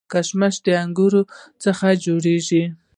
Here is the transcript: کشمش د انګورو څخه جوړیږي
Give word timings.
کشمش 0.11 0.55
د 0.65 0.67
انګورو 0.83 1.21
څخه 1.63 1.87
جوړیږي 2.05 2.63